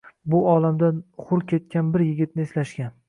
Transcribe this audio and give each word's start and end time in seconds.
Bu 0.29 0.37
olamdan 0.53 1.03
hur 1.27 1.45
ketgan 1.51 1.93
bir 1.93 1.99
yigitni 2.07 2.47
eslashgan 2.49 2.91